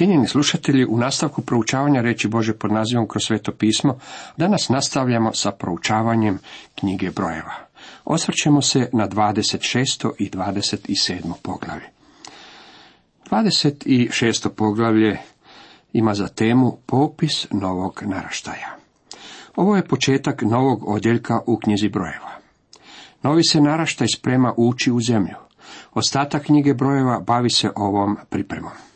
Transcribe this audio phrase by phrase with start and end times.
[0.00, 3.98] Cijenjeni slušatelji, u nastavku proučavanja reći Bože pod nazivom kroz sveto pismo,
[4.36, 6.38] danas nastavljamo sa proučavanjem
[6.74, 7.54] knjige brojeva.
[8.04, 10.10] Osvrćemo se na 26.
[10.18, 11.32] i 27.
[11.42, 11.84] poglavlje.
[13.30, 14.48] 26.
[14.48, 15.18] poglavlje
[15.92, 18.76] ima za temu popis novog naraštaja.
[19.56, 22.30] Ovo je početak novog odjeljka u knjizi brojeva.
[23.22, 25.36] Novi se naraštaj sprema ući u zemlju.
[25.94, 28.89] Ostatak knjige brojeva bavi se ovom pripremom.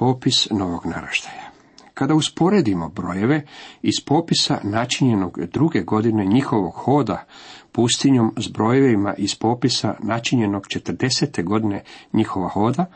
[0.00, 1.50] Popis novog naraštaja.
[1.94, 3.46] Kada usporedimo brojeve
[3.82, 7.24] iz popisa načinjenog druge godine njihovog hoda
[7.72, 11.44] pustinjom s brojevima iz popisa načinjenog 40.
[11.44, 11.82] godine
[12.12, 12.86] njihova hoda,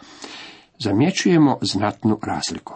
[0.78, 2.74] zamjećujemo znatnu razliku.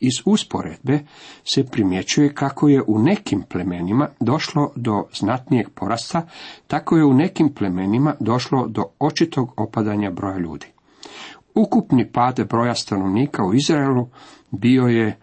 [0.00, 1.00] Iz usporedbe
[1.44, 6.26] se primjećuje kako je u nekim plemenima došlo do znatnijeg porasta,
[6.66, 10.66] tako je u nekim plemenima došlo do očitog opadanja broja ljudi.
[11.58, 14.08] Ukupni pad broja stanovnika u Izraelu
[14.50, 15.18] bio je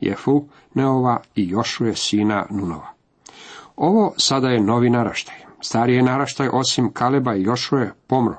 [0.00, 2.92] Jefu, Neova i Jošuje, sina Nunova.
[3.76, 5.36] Ovo sada je novi naraštaj.
[5.60, 8.36] Stari je naraštaj osim Kaleba i Jošuje pomro.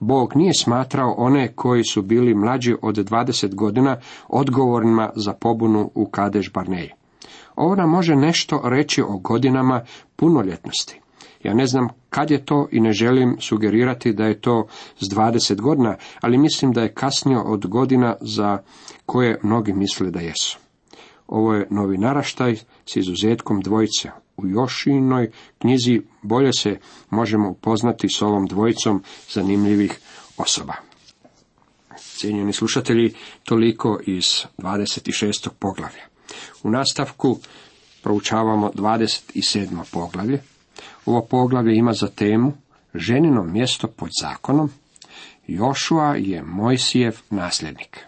[0.00, 3.96] Bog nije smatrao one koji su bili mlađi od 20 godina
[4.28, 6.90] odgovornima za pobunu u Kadeš Barneji.
[7.56, 9.80] Ovo nam može nešto reći o godinama
[10.16, 11.00] punoljetnosti.
[11.42, 14.66] Ja ne znam kad je to i ne želim sugerirati da je to
[15.00, 18.58] s 20 godina, ali mislim da je kasnio od godina za
[19.06, 20.58] koje mnogi misle da jesu.
[21.26, 24.10] Ovo je novi naraštaj s izuzetkom dvojice.
[24.36, 26.78] U Jošinoj knjizi bolje se
[27.10, 29.98] možemo upoznati s ovom dvojicom zanimljivih
[30.36, 30.74] osoba.
[31.96, 33.14] Cijenjeni slušatelji,
[33.44, 34.24] toliko iz
[34.58, 35.48] 26.
[35.58, 36.04] poglavlja.
[36.62, 37.38] U nastavku
[38.02, 39.84] proučavamo 27.
[39.92, 40.42] poglavlje.
[41.06, 42.52] Ovo poglavlje ima za temu
[42.94, 44.70] ženino mjesto pod zakonom.
[45.46, 47.98] Jošua je Mojsijev nasljednik.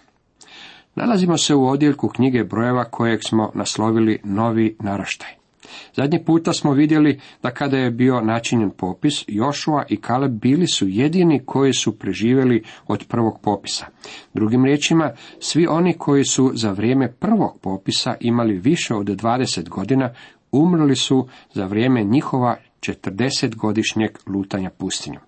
[0.94, 5.45] Nalazimo se u odjeljku knjige brojeva kojeg smo naslovili Novi naraštaj.
[5.94, 10.88] Zadnji puta smo vidjeli da kada je bio načinjen popis, Jošua i Kaleb bili su
[10.88, 13.86] jedini koji su preživjeli od prvog popisa.
[14.34, 20.10] Drugim riječima, svi oni koji su za vrijeme prvog popisa imali više od 20 godina,
[20.52, 25.22] umrli su za vrijeme njihova 40-godišnjeg lutanja pustinjom.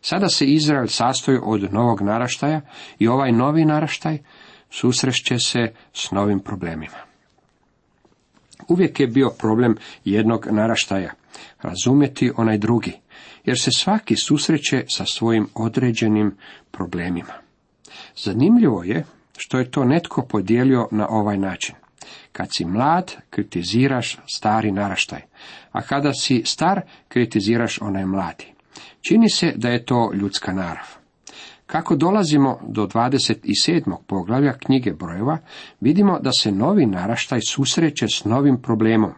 [0.00, 2.60] Sada se Izrael sastoji od novog naraštaja
[2.98, 4.18] i ovaj novi naraštaj
[4.70, 7.09] susreće se s novim problemima.
[8.68, 11.12] Uvijek je bio problem jednog naraštaja,
[11.62, 12.92] razumjeti onaj drugi,
[13.44, 16.36] jer se svaki susreće sa svojim određenim
[16.70, 17.32] problemima.
[18.16, 19.04] Zanimljivo je
[19.36, 21.74] što je to netko podijelio na ovaj način.
[22.32, 25.20] Kad si mlad, kritiziraš stari naraštaj,
[25.72, 28.46] a kada si star, kritiziraš onaj mladi.
[29.00, 30.99] Čini se da je to ljudska narav.
[31.70, 33.96] Kako dolazimo do 27.
[34.06, 35.38] poglavlja knjige brojeva,
[35.80, 39.12] vidimo da se novi naraštaj susreće s novim problemom.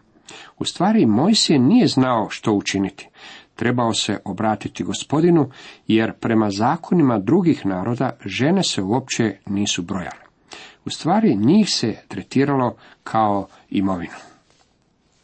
[0.59, 3.09] U stvari, Mojsije nije znao što učiniti.
[3.55, 5.49] Trebao se obratiti gospodinu,
[5.87, 10.23] jer prema zakonima drugih naroda žene se uopće nisu brojale.
[10.85, 14.17] U stvari, njih se tretiralo kao imovinu.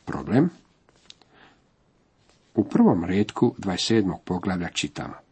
[0.06, 0.50] Problem?
[2.56, 4.18] U prvom redku 27.
[4.25, 5.29] poglavlja čitamo.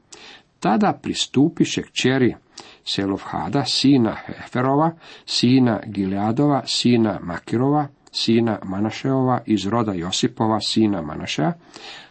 [0.59, 2.35] Tada pristupiše kćeri
[2.83, 4.91] Selofhada, sina Heferova,
[5.25, 11.53] sina Gileadova, sina Makirova, sina Manašeova, iz roda Josipova, sina Manašea,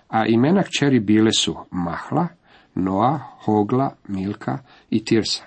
[0.09, 2.29] a imena kćeri bile su Mahla,
[2.75, 4.59] Noa, Hogla, Milka
[4.91, 5.45] i Tirsa.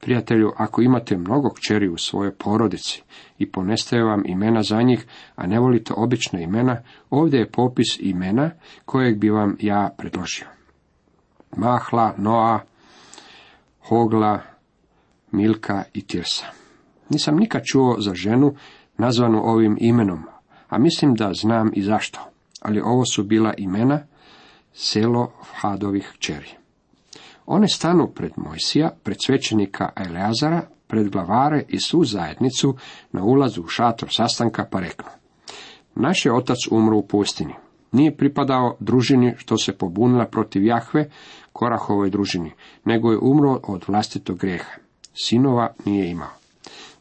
[0.00, 3.02] Prijatelju, ako imate mnogo kćeri u svojoj porodici
[3.38, 5.06] i ponestaje vam imena za njih,
[5.36, 8.50] a ne volite obična imena, ovdje je popis imena
[8.84, 10.59] kojeg bi vam ja predložio.
[11.56, 12.60] Mahla, Noa,
[13.88, 14.40] Hogla,
[15.30, 16.44] Milka i Tirsa.
[17.08, 18.54] Nisam nikad čuo za ženu
[18.98, 20.22] nazvanu ovim imenom,
[20.68, 22.20] a mislim da znam i zašto.
[22.60, 24.00] Ali ovo su bila imena
[24.72, 26.50] selo Hadovih čeri.
[27.46, 32.76] One stanu pred Mojsija, pred svećenika Eleazara, pred glavare i svu zajednicu
[33.12, 35.08] na ulazu u šator sastanka pa reknu.
[35.94, 37.54] Naš je otac umro u pustini.
[37.92, 41.10] Nije pripadao družini što se pobunila protiv Jahve,
[41.52, 42.52] Korahovoj družini,
[42.84, 44.72] nego je umro od vlastitog grijeha.
[45.14, 46.40] Sinova nije imao.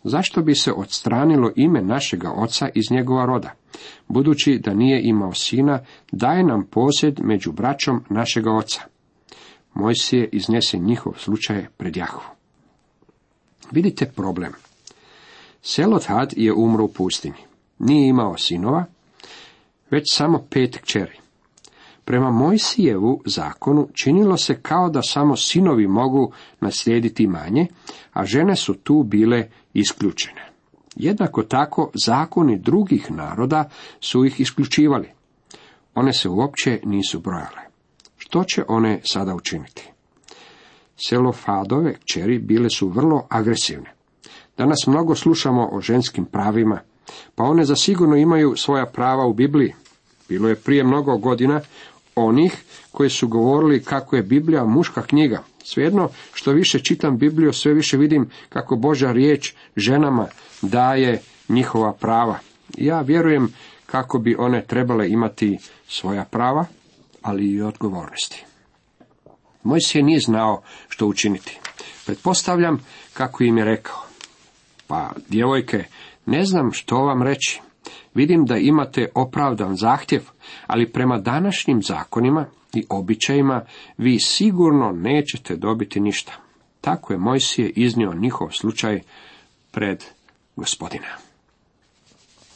[0.04, 3.54] Zašto bi se odstranilo ime našega oca iz njegova roda?
[4.08, 5.80] Budući da nije imao sina,
[6.12, 8.82] daje nam posjed među braćom našega oca.
[9.74, 12.22] Mojsije iznese njihov slučaj pred Jahvu.
[13.72, 14.52] Vidite problem.
[15.62, 17.44] Selothad je umro u pustinji.
[17.80, 18.86] Nije imao sinova,
[19.92, 21.20] već samo pet kćeri.
[22.06, 27.68] Prema Mojsijevu zakonu činilo se kao da samo sinovi mogu naslijediti manje,
[28.14, 30.50] a žene su tu bile isključene.
[30.96, 33.70] Jednako tako zakoni drugih naroda
[34.00, 35.10] su ih isključivali.
[35.96, 37.62] One se uopće nisu brojale.
[38.18, 39.92] Što će one sada učiniti?
[41.08, 43.94] Selofadove kćeri bile su vrlo agresivne.
[44.58, 46.80] Danas mnogo slušamo o ženskim pravima,
[47.36, 49.74] pa one zasigurno imaju svoja prava u Bibliji.
[50.30, 51.62] Bilo je prije mnogo godina
[52.16, 55.44] onih koji su govorili kako je Biblija muška knjiga.
[55.64, 60.28] Svejedno što više čitam Bibliju, sve više vidim kako Božja riječ ženama
[60.62, 62.40] daje njihova prava.
[62.78, 63.54] Ja vjerujem
[63.86, 65.58] kako bi one trebale imati
[65.88, 66.66] svoja prava,
[67.22, 68.46] ali i odgovornosti.
[69.64, 71.60] Moj se nije znao što učiniti.
[72.06, 74.04] Pretpostavljam kako im je rekao.
[74.88, 75.84] Pa, djevojke,
[76.30, 77.62] ne znam što vam reći.
[78.14, 80.22] Vidim da imate opravdan zahtjev,
[80.68, 83.62] ali prema današnjim zakonima i običajima
[83.98, 86.34] vi sigurno nećete dobiti ništa.
[86.82, 89.02] Tako je Mojsije iznio njihov slučaj
[89.72, 90.04] pred
[90.56, 91.08] gospodina.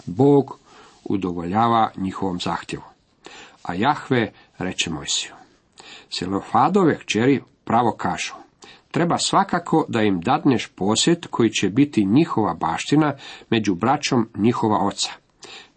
[0.06, 0.60] Bog
[1.04, 2.84] udovoljava njihovom zahtjevu.
[3.64, 5.32] A Jahve reče Mojsiju.
[6.10, 8.43] Selofadove kćeri pravo kažu.
[8.94, 13.14] Treba svakako da im dadneš posjet koji će biti njihova baština
[13.50, 15.24] među braćom njihova oca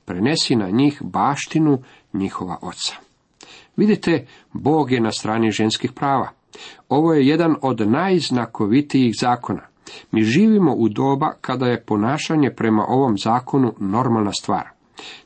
[0.07, 1.83] prenesi na njih baštinu
[2.13, 2.95] njihova oca.
[3.77, 6.31] Vidite, Bog je na strani ženskih prava.
[6.89, 9.63] Ovo je jedan od najznakovitijih zakona.
[10.11, 14.69] Mi živimo u doba kada je ponašanje prema ovom zakonu normalna stvar.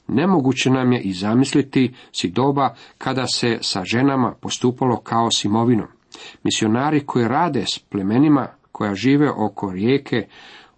[0.08, 5.86] Nemoguće nam je i zamisliti si doba kada se sa ženama postupalo kao s imovinom.
[6.44, 10.26] Misionari koji rade s plemenima koja žive oko rijeke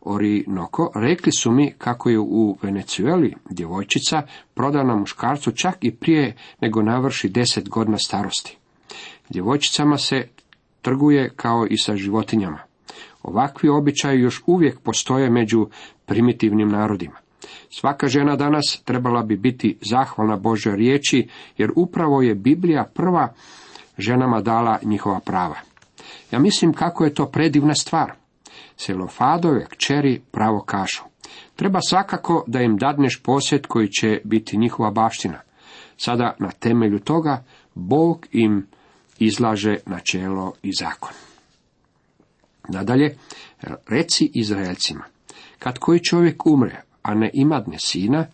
[0.01, 4.23] Orinoko, rekli su mi kako je u Venecueli djevojčica
[4.55, 8.57] prodana muškarcu čak i prije nego navrši deset godina starosti.
[9.29, 10.29] Djevojčicama se
[10.83, 12.59] trguje kao i sa životinjama.
[13.23, 15.67] Ovakvi običaji još uvijek postoje među
[16.07, 17.17] primitivnim narodima.
[17.71, 23.35] Svaka žena danas trebala bi biti zahvalna Božoj riječi, jer upravo je Biblija prva
[23.99, 25.57] ženama dala njihova prava.
[26.31, 28.13] Ja mislim kako je to predivna stvar.
[28.77, 31.03] Selofadove kćeri pravo kažu.
[31.57, 35.41] Treba svakako da im dadneš posjet koji će biti njihova baština.
[35.97, 37.45] Sada na temelju toga
[37.75, 38.67] Bog im
[39.19, 41.11] izlaže načelo i zakon.
[42.69, 43.17] Nadalje,
[43.89, 45.05] reci Izraelcima,
[45.59, 48.27] kad koji čovjek umre, a ne imadne sina,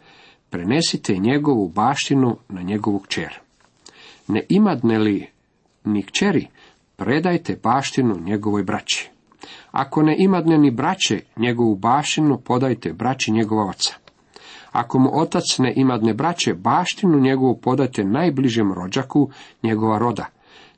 [0.50, 3.38] prenesite njegovu baštinu na njegovu kćer.
[4.28, 5.26] Ne imadne li
[5.88, 6.46] ni kćeri,
[6.96, 9.10] predajte baštinu njegovoj braći.
[9.70, 13.94] Ako ne imadne ni braće, njegovu baštinu podajte braći njegova oca.
[14.72, 19.30] Ako mu otac ne imadne braće, baštinu njegovu podajte najbližem rođaku
[19.62, 20.26] njegova roda.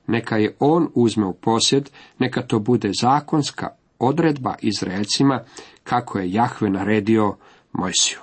[0.06, 5.40] Neka je on uzme u posjed, neka to bude zakonska odredba Izraelcima,
[5.84, 7.36] kako je Jahve naredio
[7.72, 8.18] Mojsiju.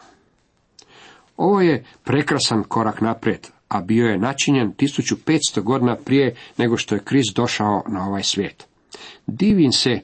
[1.38, 7.03] Ovo je prekrasan korak naprijed, a bio je načinjen 1500 godina prije nego što je
[7.03, 8.67] Krist došao na ovaj svijet.
[9.27, 10.00] Divim se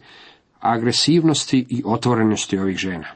[0.60, 3.08] agresivnosti i otvorenosti ovih žena.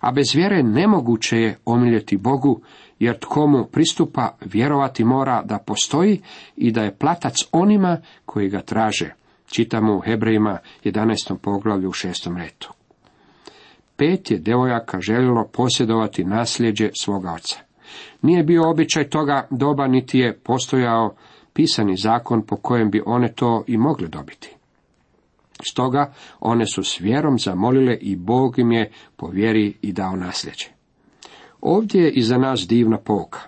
[0.00, 2.60] A bez vjere nemoguće je omiljeti Bogu,
[2.98, 6.20] jer tko mu pristupa vjerovati mora da postoji
[6.56, 9.14] i da je platac onima koji ga traže.
[9.46, 11.36] Čitamo u Hebrejima 11.
[11.36, 12.36] poglavlju u 6.
[12.38, 12.72] retu.
[13.96, 17.67] Pet je devojaka željelo posjedovati nasljeđe svoga oca.
[18.22, 21.14] Nije bio običaj toga doba, niti je postojao
[21.52, 24.54] pisani zakon po kojem bi one to i mogle dobiti.
[25.70, 30.66] Stoga one su s vjerom zamolile i Bog im je po vjeri i dao nasljeđe.
[31.60, 33.40] Ovdje je iza nas divna pouka.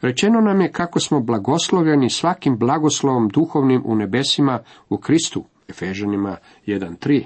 [0.00, 4.58] Rečeno nam je kako smo blagoslovljeni svakim blagoslovom duhovnim u nebesima
[4.88, 6.36] u Kristu, Efežanima
[6.66, 7.24] 1.3.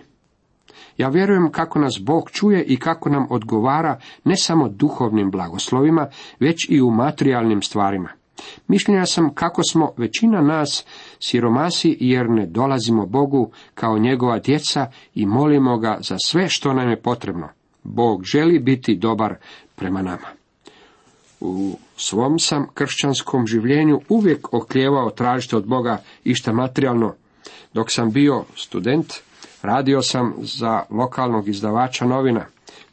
[0.99, 6.09] Ja vjerujem kako nas Bog čuje i kako nam odgovara ne samo duhovnim blagoslovima,
[6.41, 8.09] već i u materijalnim stvarima.
[8.69, 10.85] Mišljenja sam kako smo većina nas
[11.21, 16.91] siromasi jer ne dolazimo Bogu kao njegova djeca i molimo ga za sve što nam
[16.91, 17.49] je potrebno.
[17.83, 19.35] Bog želi biti dobar
[19.77, 20.29] prema nama.
[21.41, 27.15] U svom sam kršćanskom življenju uvijek oklijevao tražiti od Boga išta materijalno.
[27.73, 29.13] Dok sam bio student,
[29.63, 32.47] radio sam za lokalnog izdavača novina,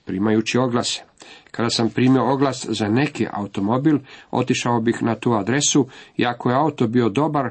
[0.06, 1.04] primajući oglase.
[1.52, 3.98] Kada sam primio oglas za neki automobil,
[4.32, 7.50] otišao bih na tu adresu i ako je auto bio dobar,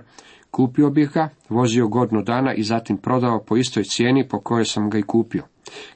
[0.50, 4.90] kupio bih ga, vozio godinu dana i zatim prodao po istoj cijeni po kojoj sam
[4.90, 5.42] ga i kupio.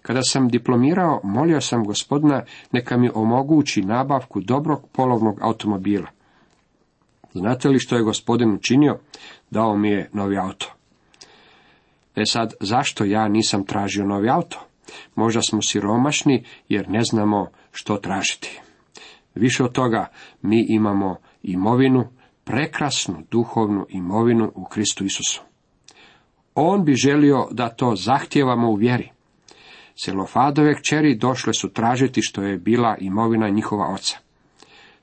[0.02, 6.06] Kada sam diplomirao, molio sam gospodina neka mi omogući nabavku dobrog polovnog automobila.
[7.32, 8.98] Znate li što je gospodin učinio?
[9.50, 10.77] Dao mi je novi auto.
[12.18, 14.60] E sad, zašto ja nisam tražio novi auto?
[15.14, 18.60] Možda smo siromašni jer ne znamo što tražiti.
[19.34, 20.06] Više od toga,
[20.42, 22.08] mi imamo imovinu,
[22.44, 25.42] prekrasnu duhovnu imovinu u Kristu Isusu.
[26.54, 29.10] On bi želio da to zahtijevamo u vjeri.
[29.96, 34.18] Selofadove kćeri došle su tražiti što je bila imovina njihova oca.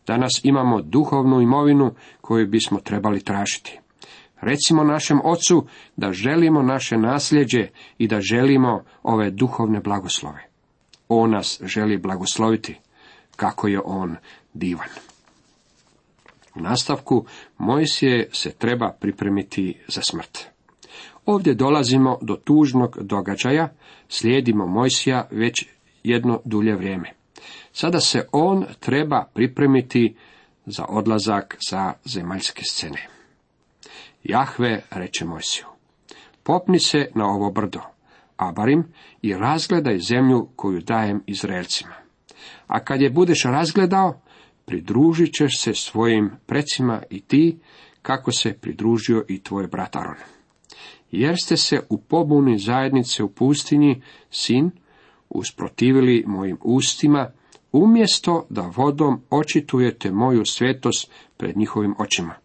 [0.07, 1.91] Danas imamo duhovnu imovinu
[2.21, 3.79] koju bismo trebali tražiti.
[4.45, 5.65] Recimo našem ocu
[5.97, 10.49] da želimo naše nasljeđe i da želimo ove duhovne blagoslove.
[11.07, 12.75] On nas želi blagosloviti,
[13.35, 14.15] kako je on
[14.53, 14.87] divan.
[16.55, 17.25] U nastavku
[17.57, 20.39] Mojsije se treba pripremiti za smrt.
[21.25, 23.69] Ovdje dolazimo do tužnog događaja,
[24.09, 25.65] slijedimo Mojsija već
[26.03, 27.13] jedno dulje vrijeme.
[27.73, 30.15] Sada se on treba pripremiti
[30.65, 33.14] za odlazak sa zemaljske scene.
[34.25, 35.65] Jahve reče Mojsiju,
[36.43, 37.81] popni se na ovo brdo,
[38.37, 38.83] Abarim,
[39.21, 41.93] i razgledaj zemlju koju dajem Izraelcima.
[42.67, 44.21] A kad je budeš razgledao,
[44.65, 47.59] pridružit ćeš se svojim precima i ti,
[48.01, 50.17] kako se pridružio i tvoj brat Aron.
[51.11, 54.01] Jer ste se u pobuni zajednice u pustinji,
[54.31, 54.71] sin,
[55.29, 57.31] usprotivili mojim ustima,
[57.71, 62.44] umjesto da vodom očitujete moju svetost pred njihovim očima.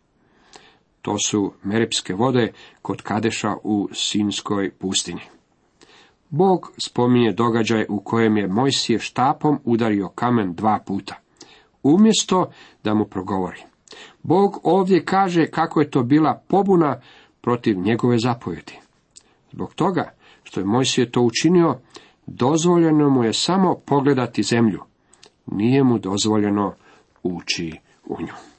[1.02, 2.52] To su Merepske vode
[2.82, 5.22] kod Kadeša u Sinskoj pustinji.
[6.30, 11.14] Bog spominje događaj u kojem je Mojsije štapom udario kamen dva puta,
[11.82, 12.50] umjesto
[12.84, 13.62] da mu progovori.
[14.22, 17.00] Bog ovdje kaže kako je to bila pobuna
[17.40, 18.78] protiv njegove zapovjedi.
[19.52, 21.78] Zbog toga što je Mojsije to učinio,
[22.26, 24.80] dozvoljeno mu je samo pogledati zemlju.
[25.46, 26.74] Nije mu dozvoljeno
[27.22, 27.72] ući
[28.04, 28.49] u nju.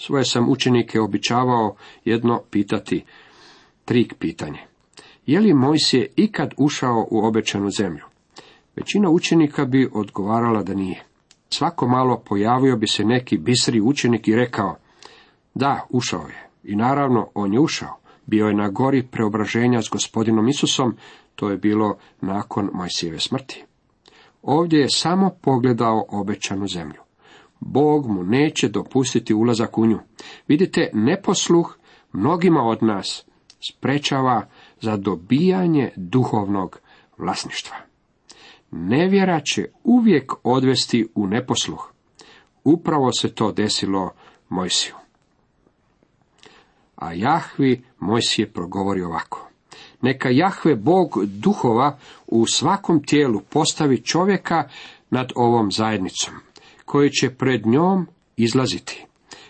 [0.00, 3.04] Svoje sam učenike običavao jedno pitati,
[3.84, 4.58] trik pitanje.
[5.26, 8.04] Je li Mojsije ikad ušao u obećanu zemlju?
[8.76, 11.04] Većina učenika bi odgovarala da nije.
[11.50, 14.76] Svako malo pojavio bi se neki bisri učenik i rekao,
[15.54, 16.48] da, ušao je.
[16.64, 17.96] I naravno, on je ušao.
[18.26, 20.96] Bio je na gori preobraženja s gospodinom Isusom,
[21.34, 23.64] to je bilo nakon Mojsijeve smrti.
[24.42, 27.07] Ovdje je samo pogledao obećanu zemlju.
[27.60, 29.98] Bog mu neće dopustiti ulazak u nju.
[30.48, 31.76] Vidite, neposluh
[32.12, 33.24] mnogima od nas
[33.70, 34.46] sprečava
[34.80, 36.80] za dobijanje duhovnog
[37.18, 37.76] vlasništva.
[38.70, 41.92] Nevjera će uvijek odvesti u neposluh.
[42.64, 44.10] Upravo se to desilo
[44.48, 44.94] Mojsiju.
[46.96, 49.48] A Jahvi Mojsije progovori ovako.
[50.02, 54.68] Neka Jahve Bog duhova u svakom tijelu postavi čovjeka
[55.10, 56.34] nad ovom zajednicom,
[56.88, 59.04] koji će pred njom izlaziti,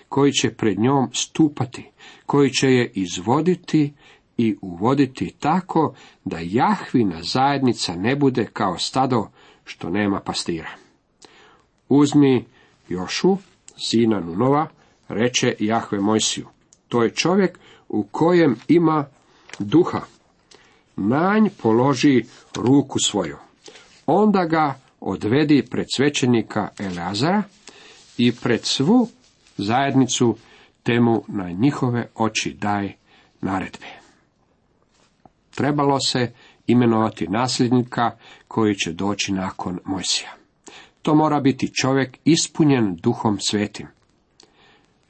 [0.08, 1.90] koji će pred njom stupati,
[2.26, 3.92] koji će je izvoditi
[4.36, 9.28] i uvoditi tako da Jahvina zajednica ne bude kao stado
[9.64, 10.70] što nema pastira.
[11.88, 12.44] Uzmi
[12.88, 13.36] Jošu,
[13.76, 14.68] sina Nunova,
[15.08, 16.46] reče Jahve Mojsiju.
[16.88, 19.04] To je čovjek u kojem ima
[19.58, 20.00] duha.
[20.96, 22.24] Nanj položi
[22.56, 23.36] ruku svoju.
[24.06, 27.42] Onda ga odvedi pred svećenika Eleazara
[28.18, 29.08] i pred svu
[29.56, 30.36] zajednicu
[30.82, 32.92] temu na njihove oči daj
[33.40, 33.86] naredbe.
[35.54, 36.32] Trebalo se
[36.66, 38.10] imenovati nasljednika
[38.48, 40.30] koji će doći nakon Mojsija.
[41.02, 43.86] To mora biti čovjek ispunjen duhom svetim.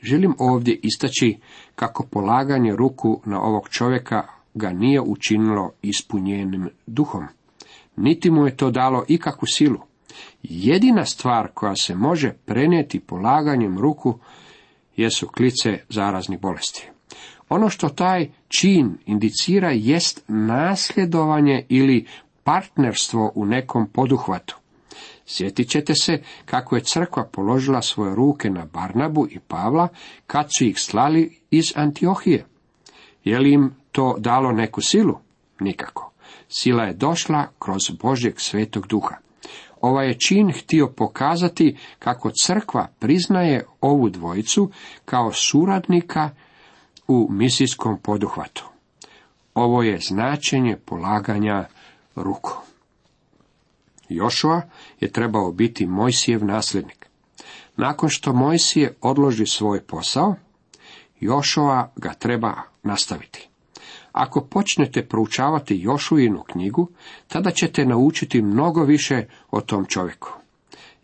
[0.02, 1.38] Želim ovdje istaći
[1.75, 4.23] kako polaganje ruku na ovog čovjeka
[4.54, 7.26] ga nije učinilo ispunjenim duhom.
[7.98, 9.78] Niti mu je to dalo ikakvu silu.
[10.42, 14.18] Jedina stvar koja se može prenijeti polaganjem ruku
[14.96, 16.88] jesu klice zaraznih bolesti.
[17.48, 22.06] Ono što taj čin indicira jest nasljedovanje ili
[22.44, 24.56] partnerstvo u nekom poduhvatu.
[25.26, 29.88] Sjetit ćete se kako je crkva položila svoje ruke na Barnabu i Pavla
[30.26, 32.46] kad su ih slali iz Antiohije.
[33.24, 35.18] Je li im to dalo neku silu?
[35.60, 36.12] Nikako.
[36.48, 39.16] Sila je došla kroz Božjeg svetog duha.
[39.80, 44.70] Ovaj je čin htio pokazati kako crkva priznaje ovu dvojicu
[45.04, 46.30] kao suradnika
[47.08, 48.68] u misijskom poduhvatu.
[49.54, 51.68] Ovo je značenje polaganja
[52.16, 52.52] ruku.
[54.08, 54.62] Jošua
[55.00, 57.06] je trebao biti Mojsijev nasljednik.
[57.76, 60.34] Nakon što Mojsije odloži svoj posao,
[61.20, 63.47] Jošova ga treba nastaviti.
[64.18, 66.88] Ako počnete proučavati Jošuinu knjigu,
[67.28, 70.32] tada ćete naučiti mnogo više o tom čovjeku.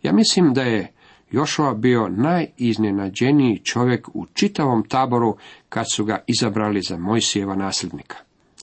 [0.03, 0.93] Ja mislim da je
[1.31, 5.37] Jošova bio najiznenađeniji čovjek u čitavom taboru
[5.69, 8.17] kad su ga izabrali za Mojsijeva nasljednika.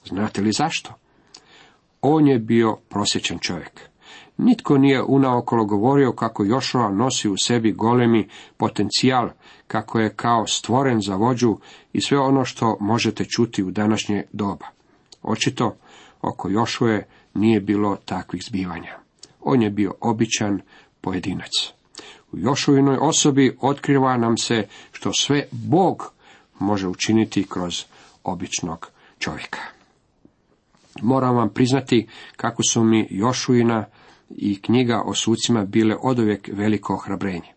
[0.04, 0.94] Znate li zašto?
[2.00, 3.91] On je bio prosječan čovjek.
[4.42, 9.28] Nitko nije unaokolo govorio kako Jošova nosi u sebi golemi potencijal,
[9.66, 11.56] kako je kao stvoren za vođu
[11.92, 14.66] i sve ono što možete čuti u današnje doba.
[15.22, 15.76] Očito,
[16.22, 18.98] oko Jošuje nije bilo takvih zbivanja.
[19.40, 20.60] On je bio običan
[21.00, 21.50] pojedinac.
[22.32, 26.12] U Jošuvinoj osobi otkriva nam se što sve Bog
[26.58, 27.84] može učiniti kroz
[28.24, 29.58] običnog čovjeka.
[31.02, 33.84] Moram vam priznati kako su mi Jošuina
[34.36, 37.52] i knjiga o sucima bile odovijek veliko ohrabrenje.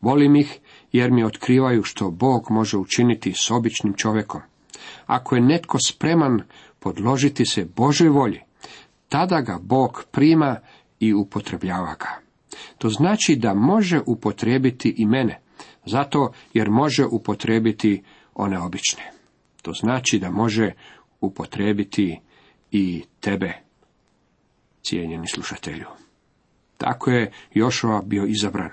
[0.00, 0.58] Volim ih
[0.92, 4.40] jer mi otkrivaju što Bog može učiniti s običnim čovjekom.
[5.06, 6.42] Ako je netko spreman
[6.78, 8.40] podložiti se Božoj volji,
[9.08, 10.56] tada ga Bog prima
[11.00, 12.20] i upotrebljava ga.
[12.78, 15.40] To znači da može upotrijebiti i mene,
[15.86, 18.02] zato jer može upotrijebiti
[18.34, 19.02] one obične.
[19.62, 20.72] To znači da može
[21.20, 22.20] upotrijebiti
[22.70, 23.52] i tebe,
[24.82, 25.86] cijenjeni slušatelju.
[26.78, 28.70] Tako je Jošova bio izabran.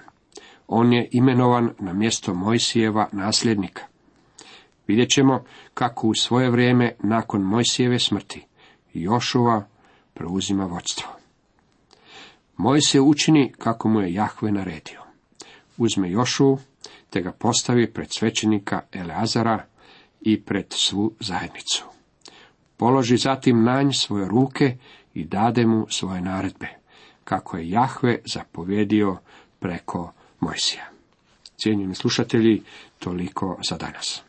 [0.68, 3.84] On je imenovan na mjesto Mojsijeva nasljednika.
[4.88, 5.44] Vidjet ćemo
[5.74, 8.46] kako u svoje vrijeme nakon Mojsijeve smrti
[8.94, 9.68] Jošova
[10.14, 11.08] preuzima vodstvo.
[12.58, 15.02] Moj se učini kako mu je Jahve naredio.
[15.78, 16.58] Uzme Jošu,
[17.10, 19.66] te ga postavi pred svećenika Eleazara
[20.22, 21.86] i pred svu zajednicu.
[22.78, 24.78] Položi zatim nanj svoje ruke
[25.18, 26.68] i dade mu svoje naredbe,
[27.24, 29.18] kako je Jahve zapovjedio
[29.60, 30.86] preko Mojsija.
[31.58, 32.64] Cijenjeni slušatelji,
[33.00, 34.27] toliko za danas.